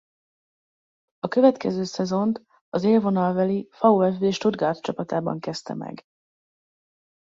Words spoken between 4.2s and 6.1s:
Stuttgart csapatában kezdte meg.